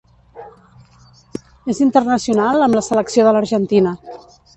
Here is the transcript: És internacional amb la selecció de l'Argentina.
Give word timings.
És 1.73 1.81
internacional 1.85 2.65
amb 2.69 2.79
la 2.79 2.83
selecció 2.87 3.27
de 3.29 3.35
l'Argentina. 3.37 3.93